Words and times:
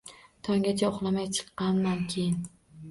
Tonggacha 0.47 0.89
uxlamay 0.93 1.31
chiqaman 1.35 2.05
keyin. 2.11 2.35